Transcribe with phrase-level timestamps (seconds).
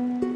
[0.00, 0.29] I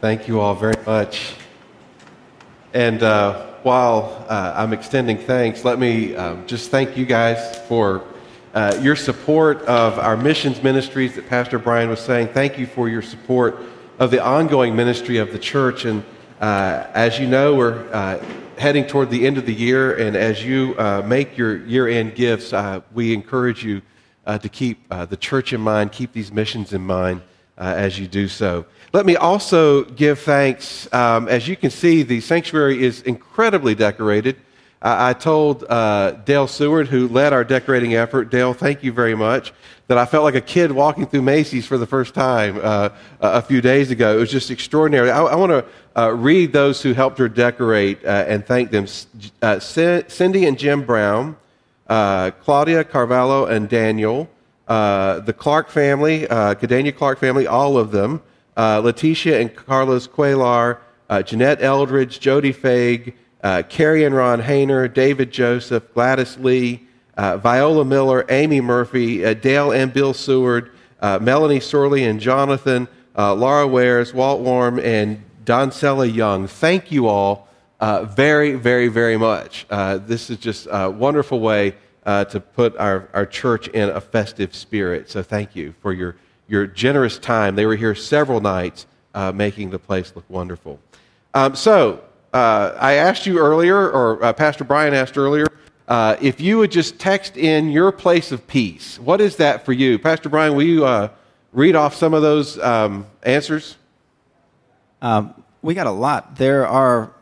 [0.00, 1.34] Thank you all very much.
[2.72, 8.04] And uh, while uh, I'm extending thanks, let me um, just thank you guys for
[8.54, 12.28] uh, your support of our missions ministries that Pastor Brian was saying.
[12.28, 13.58] Thank you for your support
[13.98, 15.84] of the ongoing ministry of the church.
[15.84, 16.04] And
[16.40, 18.24] uh, as you know, we're uh,
[18.56, 22.14] heading toward the end of the year, and as you uh, make your year end
[22.14, 22.54] gifts,
[22.94, 23.82] we encourage you
[24.28, 27.20] to keep the church in mind, keep these missions in mind
[27.58, 28.64] as you do so.
[28.92, 30.92] Let me also give thanks.
[30.94, 34.36] Um, as you can see, the sanctuary is incredibly decorated.
[34.80, 39.14] I, I told uh, Dale Seward, who led our decorating effort, Dale, thank you very
[39.14, 39.52] much,
[39.88, 42.90] that I felt like a kid walking through Macy's for the first time uh,
[43.20, 44.16] a few days ago.
[44.16, 45.10] It was just extraordinary.
[45.10, 45.64] I, I want to
[46.00, 48.86] uh, read those who helped her decorate uh, and thank them
[49.42, 51.36] uh, Cindy and Jim Brown,
[51.88, 54.30] uh, Claudia Carvalho and Daniel,
[54.68, 58.22] the Clark family, uh, Cadania Clark family, all of them,
[58.56, 60.78] Letitia and Carlos Cuellar,
[61.24, 66.86] Jeanette Eldridge, Jody Faig, uh, Carrie and Ron Hayner, David Joseph, Gladys Lee,
[67.16, 70.70] uh, Viola Miller, Amy Murphy, uh, Dale and Bill Seward,
[71.00, 76.46] uh, Melanie Sorley and Jonathan, uh, Laura Wares, Walt Warm, and Doncella Young.
[76.46, 77.48] Thank you all
[77.80, 79.66] uh, very, very, very much.
[79.68, 81.74] this is just a wonderful way
[82.24, 85.10] to put our, our church in a festive spirit.
[85.10, 86.16] So thank you for your,
[86.46, 87.54] your generous time.
[87.54, 88.86] They were here several nights
[89.34, 90.78] making the place look wonderful.
[91.34, 92.02] Um, so,
[92.32, 95.46] uh, I asked you earlier, or uh, Pastor Brian asked earlier,
[95.88, 98.98] uh, if you would just text in your place of peace.
[98.98, 99.98] What is that for you?
[99.98, 101.08] Pastor Brian, will you uh,
[101.52, 103.76] read off some of those um, answers?
[105.00, 106.36] Um, we got a lot.
[106.36, 107.12] There are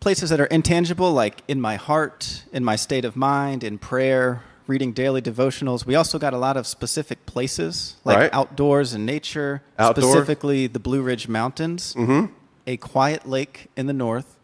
[0.00, 4.42] places that are intangible, like in my heart, in my state of mind, in prayer,
[4.66, 5.86] reading daily devotionals.
[5.86, 8.30] We also got a lot of specific places, like right.
[8.32, 10.04] outdoors and nature, Outdoor.
[10.04, 12.32] specifically the Blue Ridge Mountains, mm-hmm.
[12.66, 14.36] a quiet lake in the north,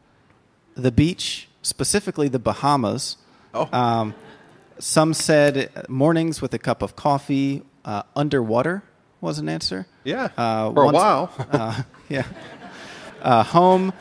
[0.75, 3.17] the beach, specifically the Bahamas.
[3.55, 3.69] Oh.
[3.73, 4.15] Um,
[4.79, 8.83] some said mornings with a cup of coffee, uh, underwater
[9.21, 9.87] was an answer.
[10.05, 11.33] Yeah, uh, for a while.
[11.53, 12.27] uh, yeah,
[13.21, 13.93] uh, home,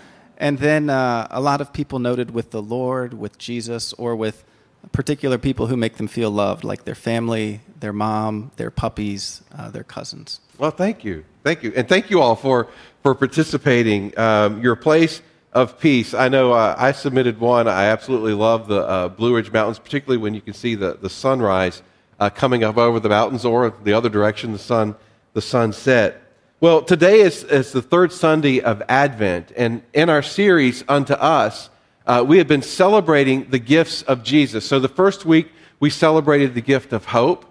[0.41, 4.43] and then uh, a lot of people noted with the Lord, with Jesus, or with
[4.91, 9.69] particular people who make them feel loved, like their family, their mom, their puppies, uh,
[9.69, 10.41] their cousins.
[10.57, 12.67] Well, thank you, thank you, and thank you all for
[13.03, 14.17] for participating.
[14.17, 15.21] Um, your place
[15.53, 16.13] of peace.
[16.13, 17.67] I know uh, I submitted one.
[17.67, 21.09] I absolutely love the uh, Blue Ridge Mountains, particularly when you can see the, the
[21.09, 21.83] sunrise
[22.19, 24.95] uh, coming up over the mountains or the other direction, the sun,
[25.33, 26.21] the sunset.
[26.61, 31.71] Well, today is, is the third Sunday of Advent, and in our series, Unto Us,
[32.05, 34.63] uh, we have been celebrating the gifts of Jesus.
[34.63, 37.45] So the first week, we celebrated the gift of hope.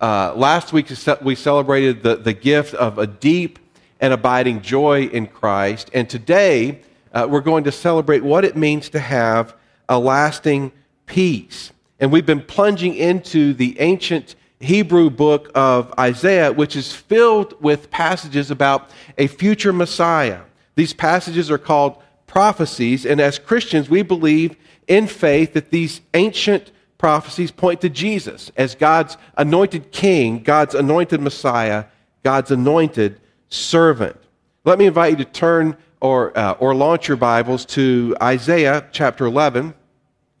[0.00, 0.88] Uh, last week,
[1.22, 3.60] we celebrated the, the gift of a deep
[4.00, 5.88] and abiding joy in Christ.
[5.94, 6.80] And today,
[7.12, 9.54] uh, we're going to celebrate what it means to have
[9.88, 10.72] a lasting
[11.06, 11.70] peace.
[12.00, 17.90] And we've been plunging into the ancient Hebrew book of Isaiah, which is filled with
[17.90, 20.40] passages about a future Messiah.
[20.74, 24.56] These passages are called prophecies, and as Christians, we believe
[24.88, 31.20] in faith that these ancient prophecies point to Jesus as God's anointed king, God's anointed
[31.20, 31.84] Messiah,
[32.22, 34.16] God's anointed servant.
[34.64, 39.26] Let me invite you to turn or, uh, or launch your Bibles to Isaiah chapter
[39.26, 39.74] 11,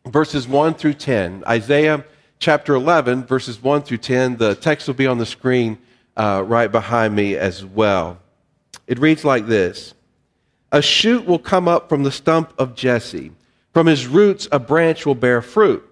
[0.06, 1.44] verses 1 through 10.
[1.46, 2.04] Isaiah
[2.38, 4.36] chapter 11, verses 1 through 10.
[4.36, 5.78] The text will be on the screen
[6.16, 8.18] uh, right behind me as well.
[8.86, 9.94] It reads like this
[10.72, 13.32] A shoot will come up from the stump of Jesse,
[13.72, 15.86] from his roots, a branch will bear fruit.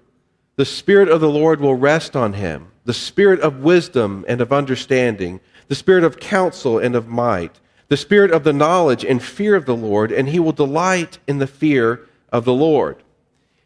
[0.57, 4.53] The Spirit of the Lord will rest on him the Spirit of wisdom and of
[4.53, 7.59] understanding, the Spirit of counsel and of might
[7.89, 11.39] the spirit of the knowledge and fear of the Lord, and he will delight in
[11.39, 12.01] the fear
[12.33, 12.97] of the Lord.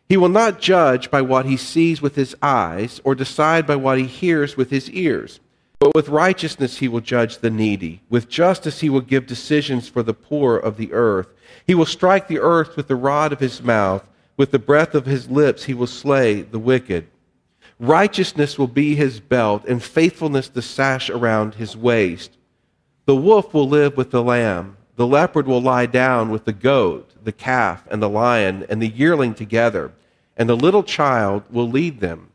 [0.08, 3.98] He will not judge by what he sees with his eyes, or decide by what
[3.98, 5.40] he hears with his ears.
[5.78, 8.00] But with righteousness he will judge the needy.
[8.08, 11.28] With justice he will give decisions for the poor of the earth.
[11.66, 14.02] He will strike the earth with the rod of his mouth.
[14.36, 17.06] With the breath of his lips he will slay the wicked.
[17.78, 22.36] Righteousness will be his belt, and faithfulness the sash around his waist.
[23.04, 24.77] The wolf will live with the lamb.
[24.98, 28.88] The leopard will lie down with the goat, the calf, and the lion, and the
[28.88, 29.92] yearling together,
[30.36, 32.30] and the little child will lead them.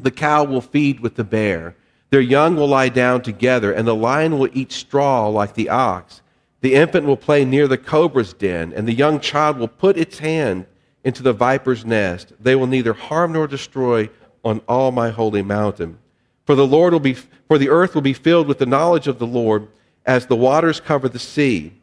[0.00, 1.76] The cow will feed with the bear.
[2.08, 6.22] Their young will lie down together, and the lion will eat straw like the ox.
[6.62, 10.20] The infant will play near the cobra's den, and the young child will put its
[10.20, 10.64] hand
[11.04, 12.32] into the viper's nest.
[12.40, 14.08] They will neither harm nor destroy
[14.42, 15.98] on all my holy mountain.
[16.46, 17.12] For the Lord will be
[17.46, 19.68] for the earth will be filled with the knowledge of the Lord
[20.06, 21.74] as the waters cover the sea.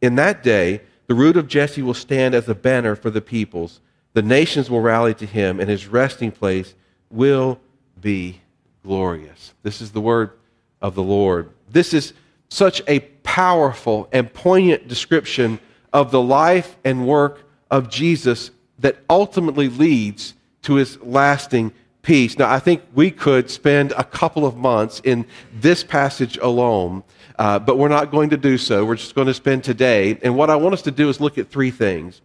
[0.00, 3.80] In that day, the root of Jesse will stand as a banner for the peoples.
[4.12, 6.74] The nations will rally to him, and his resting place
[7.10, 7.58] will
[8.00, 8.40] be
[8.82, 9.54] glorious.
[9.62, 10.32] This is the word
[10.80, 11.50] of the Lord.
[11.70, 12.12] This is
[12.48, 15.58] such a powerful and poignant description
[15.92, 22.38] of the life and work of Jesus that ultimately leads to his lasting peace.
[22.38, 27.02] Now, I think we could spend a couple of months in this passage alone,
[27.38, 28.84] uh, but we're not going to do so.
[28.84, 30.18] We're just going to spend today.
[30.22, 32.20] And what I want us to do is look at three things.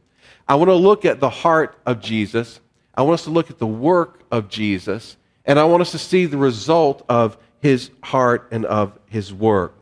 [0.48, 2.60] I want to look at the heart of Jesus,
[2.96, 5.98] I want us to look at the work of Jesus, and I want us to
[5.98, 9.74] see the result of his heart and of his work.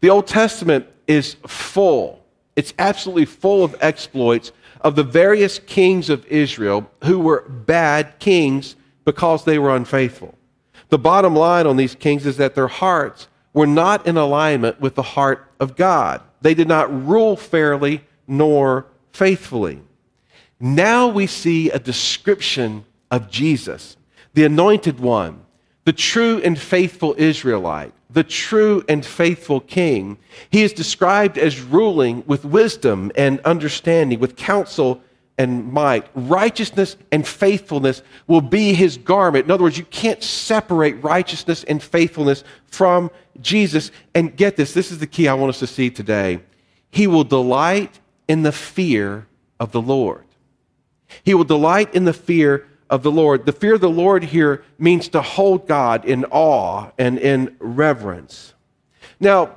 [0.00, 2.24] The Old Testament is full,
[2.56, 8.74] it's absolutely full of exploits of the various kings of Israel who were bad kings
[9.04, 10.34] because they were unfaithful.
[10.88, 14.94] The bottom line on these kings is that their hearts were not in alignment with
[14.94, 16.22] the heart of God.
[16.40, 19.80] They did not rule fairly nor faithfully.
[20.58, 23.96] Now we see a description of Jesus,
[24.34, 25.44] the anointed one,
[25.84, 30.18] the true and faithful Israelite, the true and faithful king.
[30.50, 35.00] He is described as ruling with wisdom and understanding, with counsel
[35.38, 36.06] and might.
[36.14, 39.46] Righteousness and faithfulness will be his garment.
[39.46, 43.10] In other words, you can't separate righteousness and faithfulness from
[43.40, 43.90] Jesus.
[44.14, 46.40] And get this this is the key I want us to see today.
[46.90, 49.26] He will delight in the fear
[49.58, 50.24] of the Lord.
[51.24, 53.46] He will delight in the fear of the Lord.
[53.46, 58.54] The fear of the Lord here means to hold God in awe and in reverence.
[59.18, 59.54] Now,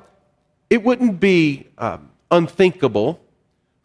[0.70, 3.20] it wouldn't be um, unthinkable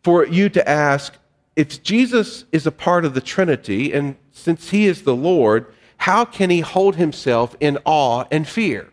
[0.02, 1.14] for you to ask
[1.56, 5.66] if Jesus is a part of the Trinity, and since he is the Lord,
[5.96, 8.90] how can he hold himself in awe and fear?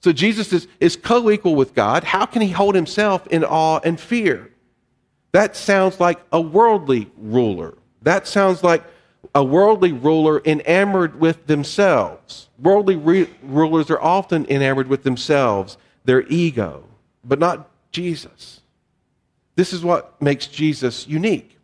[0.00, 2.04] So Jesus is, is co equal with God.
[2.04, 4.50] How can he hold himself in awe and fear?
[5.32, 7.74] That sounds like a worldly ruler.
[8.02, 8.84] That sounds like
[9.34, 12.48] a worldly ruler enamored with themselves.
[12.58, 16.84] Worldly re- rulers are often enamored with themselves, their ego,
[17.24, 18.60] but not Jesus.
[19.56, 21.55] This is what makes Jesus unique.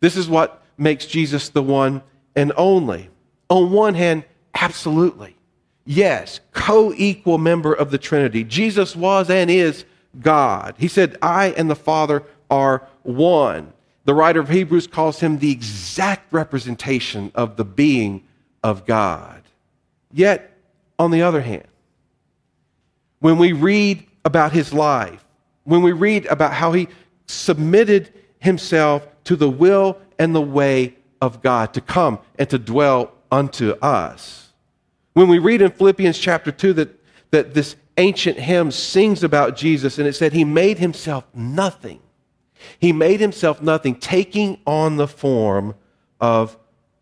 [0.00, 2.02] This is what makes Jesus the one
[2.34, 3.10] and only.
[3.48, 4.24] On one hand,
[4.54, 5.36] absolutely.
[5.84, 8.44] Yes, co equal member of the Trinity.
[8.44, 9.84] Jesus was and is
[10.20, 10.74] God.
[10.78, 13.72] He said, I and the Father are one.
[14.04, 18.24] The writer of Hebrews calls him the exact representation of the being
[18.62, 19.42] of God.
[20.12, 20.56] Yet,
[20.98, 21.66] on the other hand,
[23.20, 25.24] when we read about his life,
[25.64, 26.88] when we read about how he
[27.26, 33.12] submitted himself to the will and the way of God to come and to dwell
[33.30, 34.52] unto us,
[35.12, 39.98] when we read in Philippians chapter 2 that, that this ancient hymn sings about Jesus
[39.98, 42.00] and it said he made himself nothing
[42.78, 45.74] he made himself nothing, taking on the form
[46.20, 46.56] of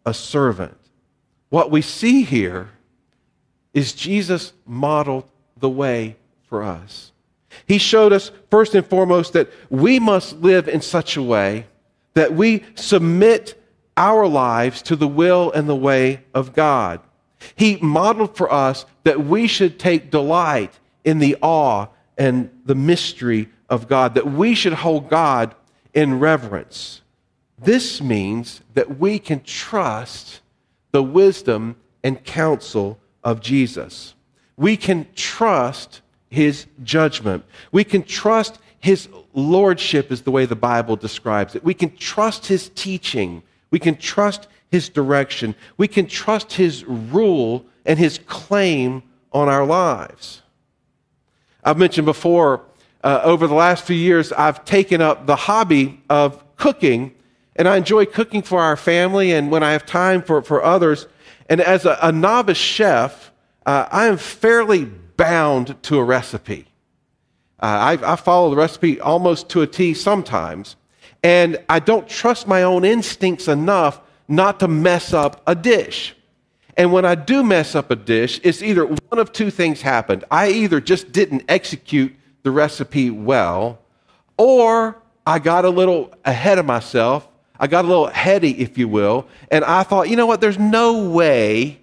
[0.05, 0.77] a servant.
[1.49, 2.71] What we see here
[3.73, 6.17] is Jesus modeled the way
[6.49, 7.13] for us.
[7.67, 11.67] He showed us, first and foremost, that we must live in such a way
[12.15, 13.61] that we submit
[13.97, 17.01] our lives to the will and the way of God.
[17.57, 23.49] He modeled for us that we should take delight in the awe and the mystery
[23.69, 25.55] of God, that we should hold God
[25.93, 27.03] in reverence.
[27.59, 30.41] This means that we can trust
[30.93, 34.15] the wisdom and counsel of Jesus.
[34.57, 37.45] We can trust his judgment.
[37.73, 41.65] We can trust his lordship, is the way the Bible describes it.
[41.65, 43.43] We can trust his teaching.
[43.71, 45.55] We can trust his direction.
[45.79, 50.43] We can trust his rule and his claim on our lives.
[51.65, 52.61] I've mentioned before
[53.03, 57.15] uh, over the last few years, I've taken up the hobby of cooking,
[57.57, 61.07] and I enjoy cooking for our family and when I have time for, for others.
[61.49, 63.33] And as a, a novice chef,
[63.65, 66.67] uh, I am fairly bound to a recipe.
[67.61, 70.77] Uh, I, I follow the recipe almost to a T sometimes,
[71.23, 76.15] and I don't trust my own instincts enough not to mess up a dish.
[76.77, 80.25] And when I do mess up a dish, it's either one of two things happened.
[80.31, 83.79] I either just didn't execute the recipe well,
[84.37, 87.29] or I got a little ahead of myself.
[87.59, 90.59] I got a little heady, if you will, and I thought, you know what, there's
[90.59, 91.79] no way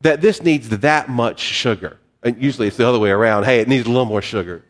[0.00, 1.98] that this needs that much sugar.
[2.22, 3.44] And usually it's the other way around.
[3.44, 4.64] Hey, it needs a little more sugar.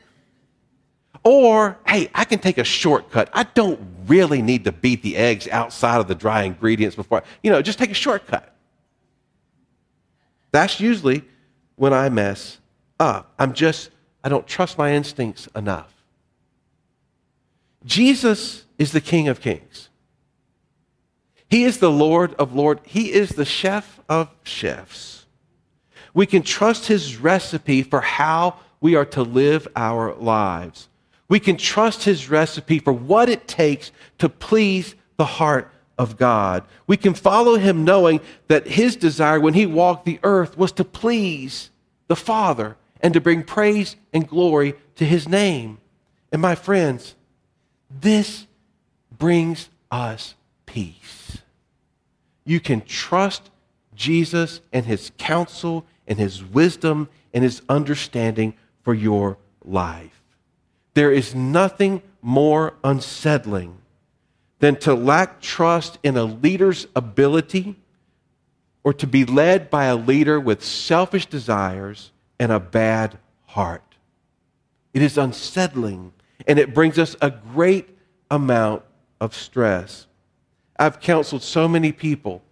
[1.23, 3.29] Or, hey, I can take a shortcut.
[3.33, 7.51] I don't really need to beat the eggs outside of the dry ingredients before, you
[7.51, 8.55] know, just take a shortcut.
[10.53, 11.23] That's usually
[11.77, 12.59] when I mess
[12.99, 13.33] up.
[13.39, 13.91] I'm just
[14.23, 15.93] I don't trust my instincts enough.
[17.85, 19.89] Jesus is the King of Kings.
[21.49, 22.83] He is the Lord of Lords.
[22.85, 25.25] He is the chef of chefs.
[26.13, 30.89] We can trust his recipe for how we are to live our lives.
[31.31, 36.65] We can trust his recipe for what it takes to please the heart of God.
[36.89, 40.85] We can follow him knowing that his desire when he walked the earth was to
[40.85, 41.71] please
[42.09, 45.79] the Father and to bring praise and glory to his name.
[46.33, 47.15] And my friends,
[47.89, 48.49] this
[49.17, 50.35] brings us
[50.67, 51.39] peace.
[52.45, 53.51] You can trust
[53.95, 60.20] Jesus and his counsel and his wisdom and his understanding for your life.
[60.95, 63.79] There is nothing more unsettling
[64.59, 67.77] than to lack trust in a leader's ability
[68.85, 73.97] or to be led by a leader with selfish desires and a bad heart.
[74.93, 76.13] It is unsettling
[76.47, 77.89] and it brings us a great
[78.31, 78.83] amount
[79.21, 80.07] of stress.
[80.79, 82.43] I've counseled so many people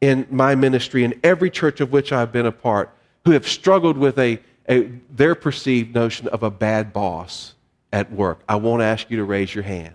[0.00, 2.90] in my ministry, in every church of which I've been a part,
[3.24, 7.54] who have struggled with a, a, their perceived notion of a bad boss
[7.92, 8.40] at work.
[8.48, 9.94] I won't ask you to raise your hands.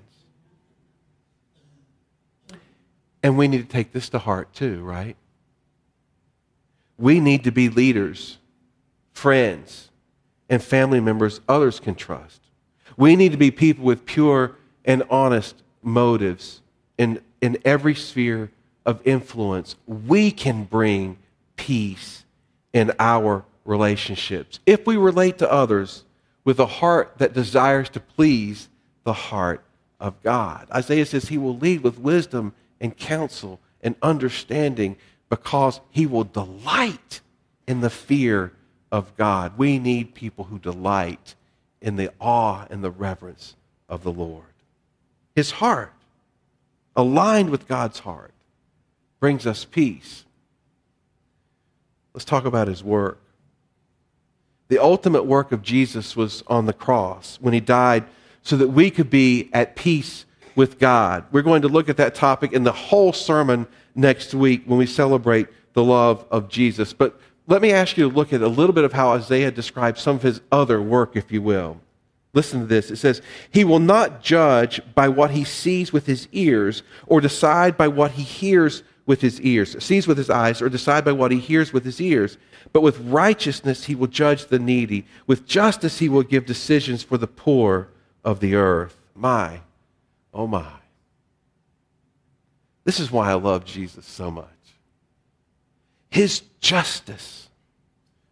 [3.22, 5.16] And we need to take this to heart too, right?
[6.98, 8.38] We need to be leaders,
[9.14, 9.90] friends,
[10.50, 12.42] and family members others can trust.
[12.98, 16.62] We need to be people with pure and honest motives
[16.98, 18.52] in, in every sphere
[18.86, 19.76] of influence.
[19.88, 21.18] We can bring
[21.56, 22.26] peace
[22.74, 24.60] in our relationships.
[24.66, 26.04] If we relate to others
[26.44, 28.70] with a heart that desires to please
[29.04, 29.64] the heart
[30.00, 34.98] of God, Isaiah says he will lead with wisdom and counsel and understanding
[35.30, 37.22] because he will delight
[37.68, 38.52] in the fear
[38.92, 39.58] of God.
[39.58, 41.36] We need people who delight
[41.82, 43.56] in the awe and the reverence
[43.90, 44.44] of the Lord.
[45.36, 45.94] His heart,
[46.96, 48.34] aligned with God's heart,
[49.20, 50.26] brings us peace.
[52.14, 53.20] Let's talk about his work.
[54.74, 58.06] The ultimate work of Jesus was on the cross when he died
[58.42, 61.26] so that we could be at peace with God.
[61.32, 64.88] We're going to look at that topic in the whole sermon next week when we
[64.88, 66.92] celebrate the love of Jesus.
[66.92, 70.02] But let me ask you to look at a little bit of how Isaiah describes
[70.02, 71.80] some of his other work, if you will.
[72.34, 72.90] Listen to this.
[72.90, 77.78] It says, He will not judge by what he sees with his ears or decide
[77.78, 81.32] by what he hears with his ears, sees with his eyes, or decide by what
[81.32, 82.38] he hears with his ears.
[82.72, 85.06] But with righteousness he will judge the needy.
[85.28, 87.90] With justice he will give decisions for the poor
[88.24, 88.98] of the earth.
[89.16, 89.62] My,
[90.34, 90.72] oh my.
[92.86, 94.48] This is why I love Jesus so much.
[96.10, 97.50] His justice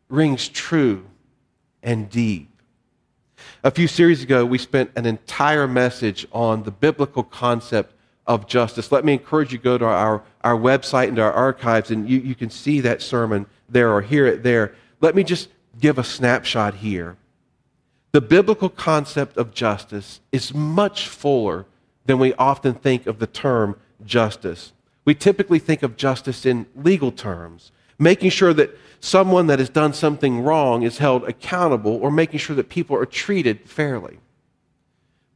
[0.09, 1.05] rings true
[1.81, 2.49] and deep.
[3.63, 7.93] A few series ago, we spent an entire message on the biblical concept
[8.31, 8.93] of justice.
[8.93, 12.19] Let me encourage you to go to our, our website and our archives, and you,
[12.19, 14.73] you can see that sermon there or hear it there.
[15.01, 15.49] Let me just
[15.81, 17.17] give a snapshot here.
[18.13, 21.65] The biblical concept of justice is much fuller
[22.05, 24.71] than we often think of the term justice.
[25.03, 29.91] We typically think of justice in legal terms, making sure that someone that has done
[29.91, 34.19] something wrong is held accountable or making sure that people are treated fairly.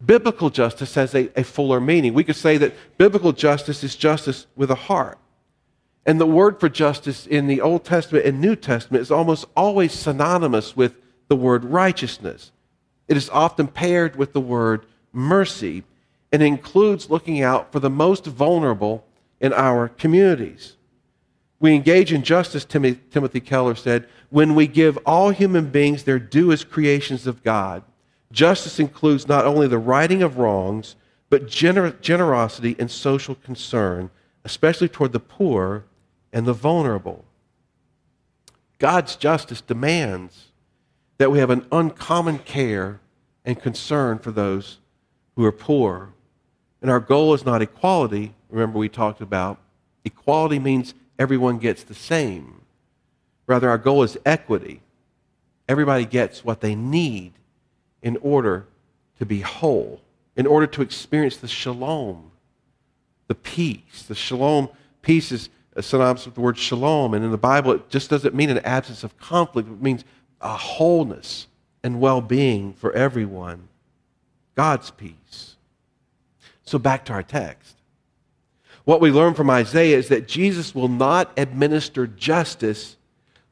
[0.03, 2.13] Biblical justice has a, a fuller meaning.
[2.13, 5.17] We could say that biblical justice is justice with a heart.
[6.05, 9.91] And the word for justice in the Old Testament and New Testament is almost always
[9.91, 10.95] synonymous with
[11.27, 12.51] the word righteousness.
[13.07, 15.83] It is often paired with the word mercy
[16.31, 19.05] and includes looking out for the most vulnerable
[19.39, 20.75] in our communities.
[21.59, 26.51] We engage in justice, Timothy Keller said, when we give all human beings their due
[26.51, 27.83] as creations of God
[28.35, 30.97] Justice includes not only the righting of wrongs,
[31.29, 34.09] but gener- generosity and social concern,
[34.43, 35.85] especially toward the poor
[36.33, 37.23] and the vulnerable.
[38.77, 40.51] God's justice demands
[41.17, 42.99] that we have an uncommon care
[43.45, 44.79] and concern for those
[45.37, 46.09] who are poor.
[46.81, 48.33] And our goal is not equality.
[48.49, 49.59] Remember, we talked about
[50.03, 52.63] equality means everyone gets the same.
[53.47, 54.81] Rather, our goal is equity.
[55.69, 57.31] Everybody gets what they need
[58.01, 58.67] in order
[59.19, 60.01] to be whole,
[60.35, 62.31] in order to experience the shalom,
[63.27, 64.03] the peace.
[64.07, 64.69] The shalom
[65.01, 67.13] peace is synonymous with the word shalom.
[67.13, 70.03] And in the Bible, it just doesn't mean an absence of conflict, it means
[70.41, 71.47] a wholeness
[71.83, 73.67] and well being for everyone.
[74.55, 75.55] God's peace.
[76.63, 77.75] So back to our text.
[78.85, 82.97] What we learn from Isaiah is that Jesus will not administer justice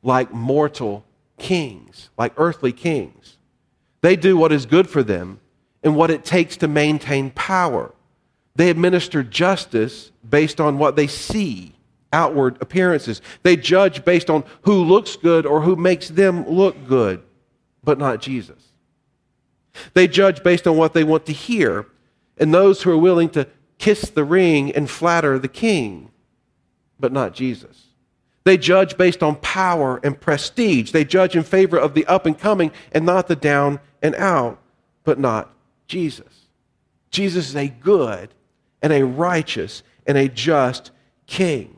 [0.04, 1.04] like mortal
[1.38, 3.33] kings, like earthly kings.
[4.04, 5.40] They do what is good for them
[5.82, 7.96] and what it takes to maintain power.
[8.54, 11.74] They administer justice based on what they see
[12.12, 13.22] outward appearances.
[13.44, 17.24] They judge based on who looks good or who makes them look good,
[17.82, 18.74] but not Jesus.
[19.94, 21.88] They judge based on what they want to hear
[22.38, 26.12] and those who are willing to kiss the ring and flatter the king,
[27.00, 27.86] but not Jesus.
[28.44, 30.92] They judge based on power and prestige.
[30.92, 34.60] They judge in favor of the up and coming and not the down and out,
[35.04, 35.54] but not
[35.88, 36.48] Jesus.
[37.10, 38.34] Jesus is a good
[38.82, 40.92] and a righteous and a just
[41.26, 41.76] king.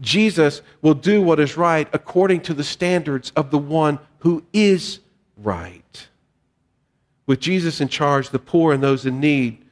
[0.00, 5.00] Jesus will do what is right according to the standards of the one who is
[5.36, 6.08] right.
[7.26, 9.64] With Jesus in charge, the poor and those in need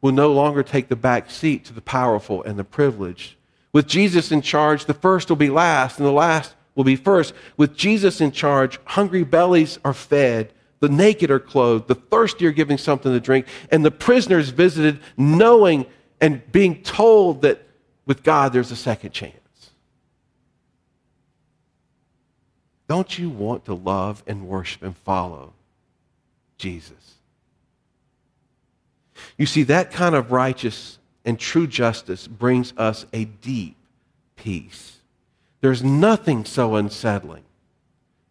[0.00, 3.34] will no longer take the back seat to the powerful and the privileged.
[3.74, 7.34] With Jesus in charge, the first will be last and the last will be first.
[7.56, 12.52] With Jesus in charge, hungry bellies are fed, the naked are clothed, the thirsty are
[12.52, 15.86] given something to drink, and the prisoners visited, knowing
[16.20, 17.66] and being told that
[18.06, 19.34] with God there's a second chance.
[22.86, 25.52] Don't you want to love and worship and follow
[26.58, 27.14] Jesus?
[29.36, 33.76] You see, that kind of righteous and true justice brings us a deep
[34.36, 34.98] peace.
[35.60, 37.44] There's nothing so unsettling,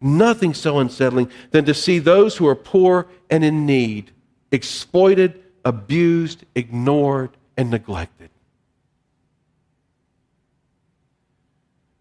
[0.00, 4.12] nothing so unsettling than to see those who are poor and in need
[4.52, 8.30] exploited, abused, ignored, and neglected.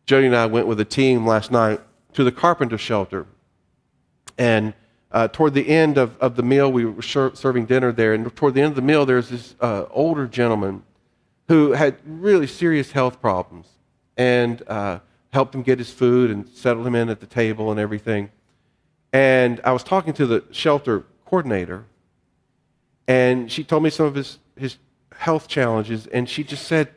[0.05, 1.79] Jody and I went with a team last night
[2.13, 3.25] to the carpenter shelter.
[4.37, 4.73] And
[5.13, 8.13] uh, toward the end of, of the meal, we were serving dinner there.
[8.13, 10.83] And toward the end of the meal, there's this uh, older gentleman
[11.47, 13.67] who had really serious health problems
[14.17, 14.99] and uh,
[15.31, 18.31] helped him get his food and settled him in at the table and everything.
[19.11, 21.85] And I was talking to the shelter coordinator,
[23.07, 24.77] and she told me some of his, his
[25.15, 26.89] health challenges, and she just said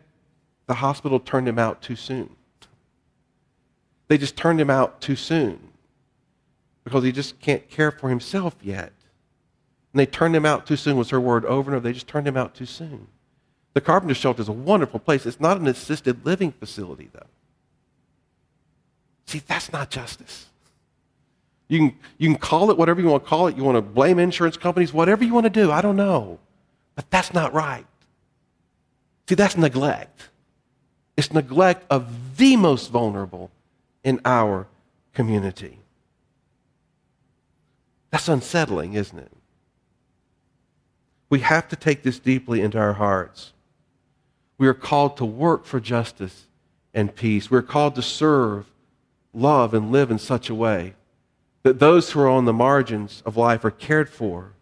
[0.66, 2.30] the hospital turned him out too soon.
[4.08, 5.65] They just turned him out too soon
[6.86, 8.92] because he just can't care for himself yet.
[9.92, 11.80] And they turned him out too soon was her word over and over.
[11.80, 13.08] They just turned him out too soon.
[13.74, 15.26] The Carpenter Shelter is a wonderful place.
[15.26, 17.26] It's not an assisted living facility, though.
[19.26, 20.46] See, that's not justice.
[21.66, 23.56] You can, you can call it whatever you want to call it.
[23.56, 25.72] You want to blame insurance companies, whatever you want to do.
[25.72, 26.38] I don't know.
[26.94, 27.84] But that's not right.
[29.28, 30.28] See, that's neglect.
[31.16, 33.50] It's neglect of the most vulnerable
[34.04, 34.68] in our
[35.14, 35.80] community.
[38.16, 39.30] That's unsettling, isn't it?
[41.28, 43.52] We have to take this deeply into our hearts.
[44.56, 46.46] We are called to work for justice
[46.94, 47.50] and peace.
[47.50, 48.72] We're called to serve,
[49.34, 50.94] love, and live in such a way
[51.62, 54.52] that those who are on the margins of life are cared for,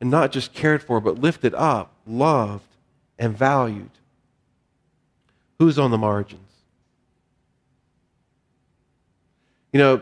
[0.00, 2.76] and not just cared for, but lifted up, loved,
[3.18, 3.90] and valued.
[5.58, 6.52] Who's on the margins?
[9.72, 10.00] You know,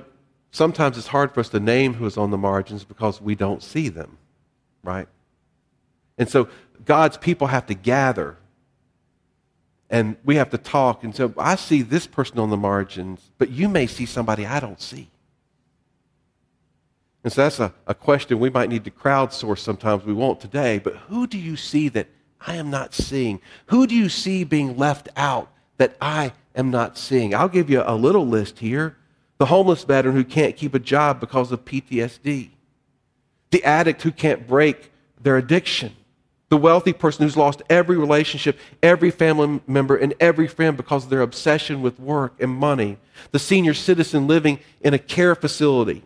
[0.51, 3.63] sometimes it's hard for us to name who is on the margins because we don't
[3.63, 4.19] see them,
[4.83, 5.09] right?
[6.17, 6.49] And so
[6.85, 8.37] God's people have to gather
[9.91, 11.03] and we have to talk.
[11.05, 14.61] And so I see this person on the margins, but you may see somebody I
[14.61, 15.11] don't see.
[17.25, 20.05] And so that's a, a question we might need to crowdsource sometimes.
[20.05, 22.09] We won't today, but who do you see that
[22.41, 23.41] I am not seeing?
[23.67, 27.35] Who do you see being left out that I am not seeing?
[27.35, 28.98] I'll give you a little list here
[29.39, 32.51] the homeless veteran who can't keep a job because of PTSD,
[33.51, 35.95] the addict who can't break their addiction,
[36.49, 41.11] the wealthy person who's lost every relationship, every family member, and every friend because of
[41.11, 42.99] their obsession with work and money,
[43.31, 46.03] the senior citizen living in a care facility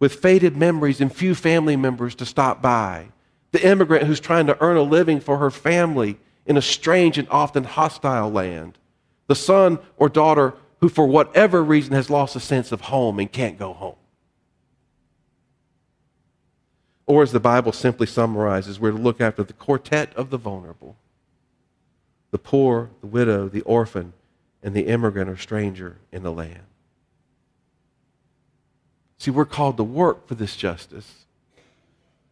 [0.00, 3.06] with faded memories and few family members to stop by,
[3.52, 7.28] the immigrant who's trying to earn a living for her family in a strange and
[7.28, 8.78] often hostile land,
[9.26, 13.30] the son or daughter who, for whatever reason, has lost a sense of home and
[13.30, 13.96] can't go home.
[17.06, 20.96] Or, as the Bible simply summarizes, we're to look after the quartet of the vulnerable
[22.30, 24.12] the poor, the widow, the orphan,
[24.62, 26.62] and the immigrant or stranger in the land.
[29.18, 31.26] See, we're called to work for this justice.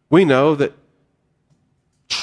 [0.09, 0.73] We know that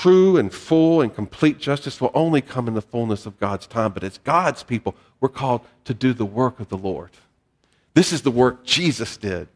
[0.06, 3.90] true and full and complete justice will only come in the fullness of God's time,
[3.90, 7.10] but as God's people, we're called to do the work of the Lord.
[7.94, 9.48] This is the work Jesus did.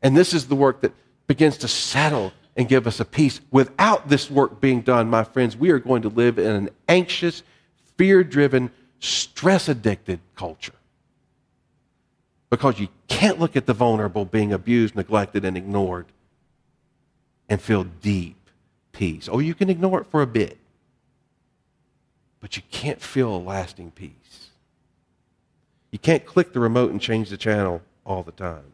[0.00, 0.92] And this is the work that
[1.26, 3.40] begins to settle and give us a peace.
[3.50, 7.42] Without this work being done, my friends, we are going to live in an anxious,
[7.96, 10.78] fear driven, stress addicted culture.
[12.48, 16.06] Because you can't look at the vulnerable being abused, neglected, and ignored
[17.48, 18.37] and feel deep
[18.98, 19.28] peace.
[19.30, 20.58] Oh, you can ignore it for a bit,
[22.40, 24.50] but you can't feel a lasting peace.
[25.92, 28.72] You can't click the remote and change the channel all the time.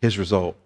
[0.00, 0.56] His result.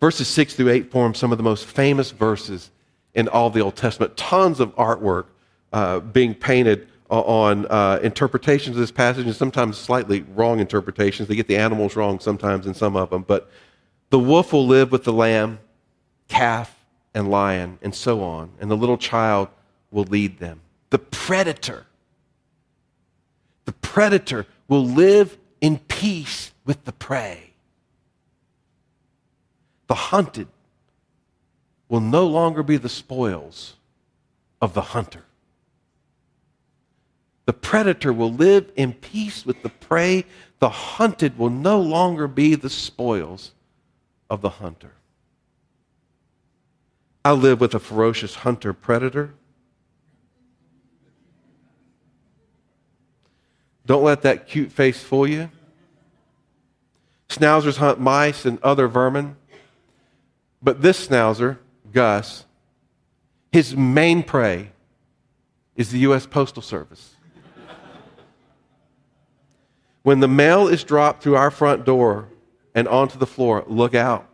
[0.00, 2.70] Verses 6 through 8 form some of the most famous verses
[3.14, 4.18] in all the Old Testament.
[4.18, 5.26] Tons of artwork
[5.72, 11.28] uh, being painted on uh, interpretations of this passage, and sometimes slightly wrong interpretations.
[11.28, 13.22] They get the animals wrong sometimes in some of them.
[13.22, 13.50] But
[14.14, 15.58] the wolf will live with the lamb,
[16.28, 19.48] calf, and lion, and so on, and the little child
[19.90, 20.60] will lead them.
[20.90, 21.84] The predator,
[23.64, 27.54] the predator will live in peace with the prey.
[29.88, 30.46] The hunted
[31.88, 33.74] will no longer be the spoils
[34.62, 35.24] of the hunter.
[37.46, 40.24] The predator will live in peace with the prey.
[40.60, 43.50] The hunted will no longer be the spoils
[44.34, 44.90] of the hunter.
[47.24, 49.32] I live with a ferocious hunter predator.
[53.86, 55.50] Don't let that cute face fool you.
[57.28, 59.36] Schnauzers hunt mice and other vermin.
[60.60, 61.58] But this schnauzer,
[61.92, 62.44] Gus,
[63.52, 64.70] his main prey
[65.76, 66.26] is the U.S.
[66.26, 67.14] Postal Service.
[70.02, 72.28] when the mail is dropped through our front door
[72.74, 74.28] and onto the floor, look out.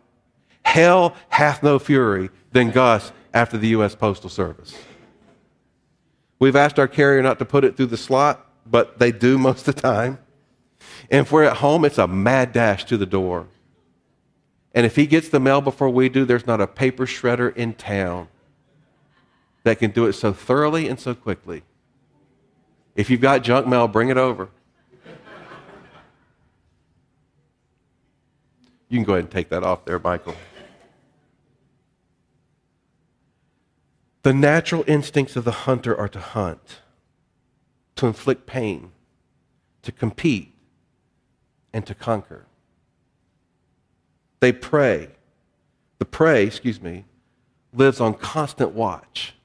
[0.63, 3.95] Hell hath no fury than Gus after the U.S.
[3.95, 4.75] Postal Service.
[6.39, 9.67] We've asked our carrier not to put it through the slot, but they do most
[9.67, 10.19] of the time.
[11.09, 13.47] And if we're at home, it's a mad dash to the door.
[14.73, 17.73] And if he gets the mail before we do, there's not a paper shredder in
[17.73, 18.29] town
[19.63, 21.63] that can do it so thoroughly and so quickly.
[22.95, 24.49] If you've got junk mail, bring it over.
[28.91, 30.35] You can go ahead and take that off there, Michael.
[34.23, 36.81] The natural instincts of the hunter are to hunt,
[37.95, 38.91] to inflict pain,
[39.83, 40.53] to compete,
[41.71, 42.45] and to conquer.
[44.41, 45.07] They prey.
[45.99, 47.05] The prey, excuse me,
[47.73, 49.35] lives on constant watch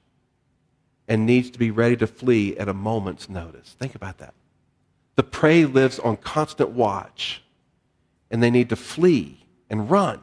[1.07, 3.77] and needs to be ready to flee at a moment's notice.
[3.79, 4.33] Think about that.
[5.15, 7.43] The prey lives on constant watch
[8.29, 10.21] and they need to flee and run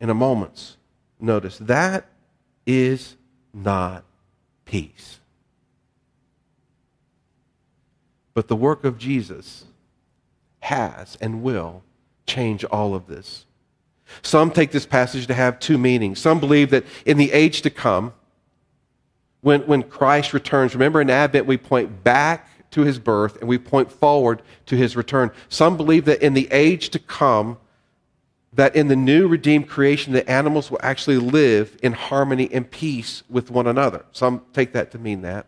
[0.00, 0.76] in a moment's
[1.20, 1.58] notice.
[1.58, 2.06] That
[2.66, 3.16] is
[3.52, 4.04] not
[4.64, 5.20] peace.
[8.34, 9.64] But the work of Jesus
[10.60, 11.82] has and will
[12.26, 13.46] change all of this.
[14.22, 16.18] Some take this passage to have two meanings.
[16.18, 18.12] Some believe that in the age to come,
[19.40, 23.58] when, when Christ returns, remember in Advent we point back to his birth and we
[23.58, 25.30] point forward to his return.
[25.48, 27.58] Some believe that in the age to come,
[28.52, 33.22] that in the new redeemed creation, the animals will actually live in harmony and peace
[33.28, 34.04] with one another.
[34.12, 35.46] Some take that to mean that.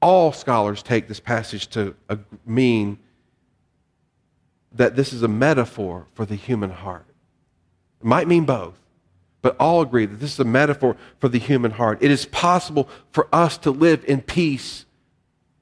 [0.00, 2.98] All scholars take this passage to uh, mean
[4.72, 7.06] that this is a metaphor for the human heart.
[8.00, 8.78] It might mean both,
[9.40, 11.98] but all agree that this is a metaphor for the human heart.
[12.00, 14.83] It is possible for us to live in peace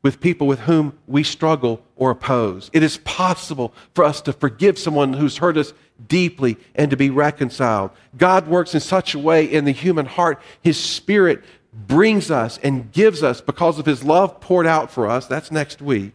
[0.02, 2.70] with people with whom we struggle or oppose.
[2.72, 5.72] It is possible for us to forgive someone who's hurt us
[6.08, 7.90] deeply and to be reconciled.
[8.16, 12.92] God works in such a way in the human heart, His Spirit brings us and
[12.92, 15.26] gives us because of His love poured out for us.
[15.26, 16.12] That's next week.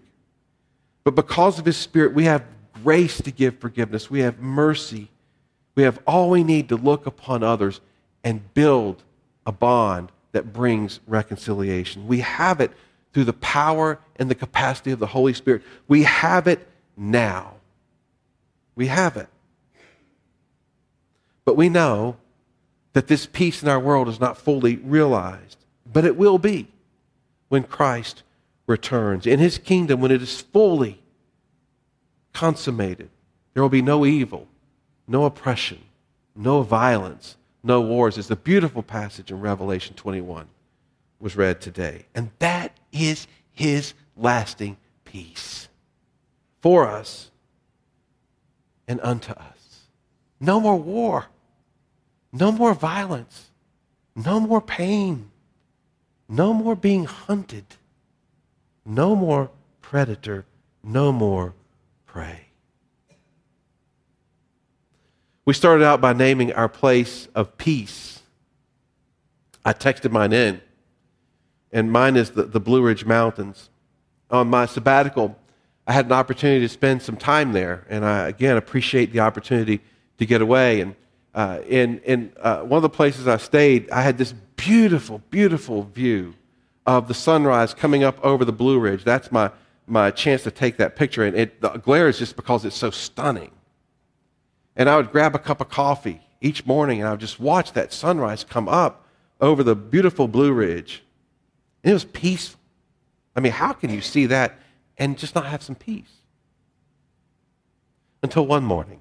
[1.03, 2.43] But because of His Spirit, we have
[2.83, 4.09] grace to give forgiveness.
[4.09, 5.09] We have mercy.
[5.75, 7.79] We have all we need to look upon others
[8.23, 9.03] and build
[9.45, 12.07] a bond that brings reconciliation.
[12.07, 12.71] We have it
[13.17, 15.63] through the power and the capacity of the Holy Spirit.
[15.87, 17.55] We have it now.
[18.75, 19.27] We have it.
[21.43, 22.17] But we know
[22.93, 25.57] that this peace in our world is not fully realized,
[25.91, 26.67] but it will be
[27.49, 28.21] when Christ
[28.67, 29.25] returns.
[29.25, 31.01] In his kingdom, when it is fully
[32.33, 33.09] consummated.
[33.55, 34.47] There will be no evil,
[35.07, 35.79] no oppression,
[36.35, 38.19] no violence, no wars.
[38.19, 40.47] It's a beautiful passage in Revelation 21
[41.19, 42.05] was read today.
[42.13, 45.67] And that is his lasting peace
[46.61, 47.31] for us
[48.87, 49.81] and unto us.
[50.39, 51.27] No more war.
[52.31, 53.49] No more violence.
[54.15, 55.31] No more pain.
[56.29, 57.65] No more being hunted.
[58.85, 59.49] No more
[59.81, 60.45] predator.
[60.83, 61.53] No more
[62.05, 62.41] prey.
[65.45, 68.21] We started out by naming our place of peace.
[69.63, 70.61] I texted mine in,
[71.77, 73.69] and mine is the, the Blue Ridge Mountains.
[74.31, 75.37] On my sabbatical,
[75.85, 79.81] I had an opportunity to spend some time there, and I again appreciate the opportunity
[80.17, 80.81] to get away.
[80.81, 80.95] And
[81.35, 85.83] uh, in, in uh, one of the places I stayed, I had this beautiful, beautiful
[85.83, 86.33] view
[86.87, 89.03] of the sunrise coming up over the Blue Ridge.
[89.03, 89.51] That's my,
[89.85, 91.25] my chance to take that picture.
[91.25, 93.51] And it, the glare is just because it's so stunning.
[94.75, 97.73] And I would grab a cup of coffee each morning and I would just watch
[97.73, 99.05] that sunrise come up
[99.39, 101.03] over the beautiful Blue Ridge.
[101.87, 102.59] And it was peaceful.
[103.33, 104.59] I mean, how can you see that
[104.97, 106.11] and just not have some peace?
[108.21, 108.99] Until one morning.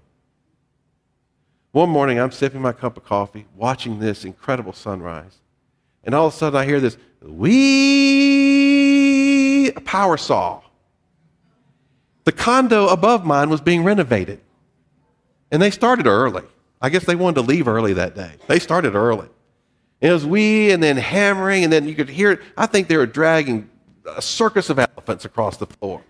[1.73, 5.41] One morning, I'm sipping my cup of coffee, watching this incredible sunrise.
[6.05, 7.43] And all of a sudden, I hear this wee
[9.85, 10.61] power saw.
[12.23, 14.39] The condo above mine was being renovated.
[15.51, 16.45] And they started early.
[16.81, 18.35] I guess they wanted to leave early that day.
[18.47, 19.27] They started early.
[20.01, 22.41] It was wee and then hammering, and then you could hear it.
[22.57, 23.71] I think they were dragging
[24.07, 26.03] a circus of elephants across the floor.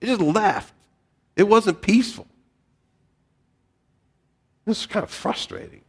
[0.00, 0.72] It just left.
[1.36, 2.26] It wasn't peaceful.
[4.64, 5.82] This was kind of frustrating.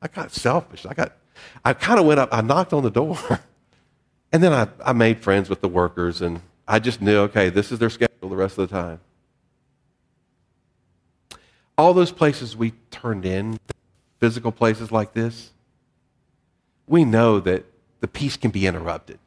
[0.00, 0.86] I got selfish.
[0.86, 1.16] I got,
[1.64, 3.18] I kind of went up, I knocked on the door.
[4.32, 7.70] And then I, I made friends with the workers, and I just knew, okay, this
[7.70, 8.98] is their schedule the rest of the time.
[11.76, 13.58] All those places we turned in,
[14.22, 15.50] physical places like this,
[16.86, 17.64] we know that
[17.98, 19.18] the peace can be interrupted.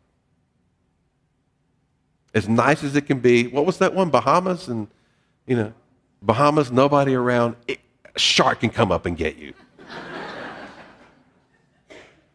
[2.34, 4.10] As nice as it can be, what was that one?
[4.10, 4.88] Bahamas and,
[5.46, 5.74] you know,
[6.22, 7.58] Bahamas, nobody around.
[7.68, 7.82] It,
[8.16, 9.54] a shark can come up and get you.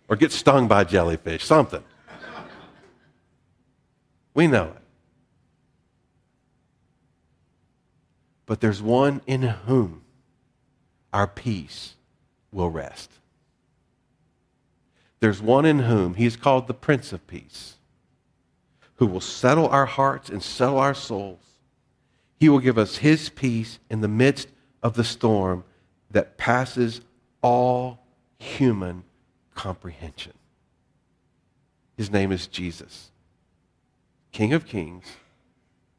[0.08, 1.82] or get stung by a jellyfish, something.
[4.34, 4.82] We know it.
[8.44, 10.02] But there's one in whom
[11.10, 11.94] our peace
[12.52, 13.10] will rest.
[15.20, 17.76] There's one in whom he is called the Prince of Peace,
[18.96, 21.44] who will settle our hearts and settle our souls.
[22.38, 24.48] He will give us his peace in the midst
[24.82, 25.64] of the storm
[26.10, 27.02] that passes
[27.42, 28.00] all
[28.38, 29.04] human
[29.54, 30.32] comprehension.
[31.96, 33.10] His name is Jesus,
[34.32, 35.04] King of kings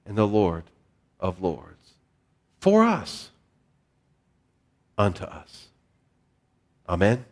[0.05, 0.63] and the Lord
[1.19, 1.93] of lords.
[2.59, 3.29] For us,
[4.97, 5.70] unto us.
[6.87, 7.30] Amen.